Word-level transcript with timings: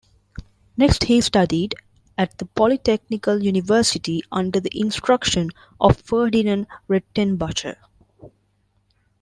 Next 0.75 1.03
he 1.03 1.21
studied 1.21 1.75
at 2.17 2.39
the 2.39 2.45
Poly-Technical 2.45 3.43
University 3.43 4.23
under 4.31 4.59
the 4.59 4.71
instruction 4.73 5.51
of 5.79 6.01
Ferdinand 6.01 6.65
Redtenbacher. 6.89 7.75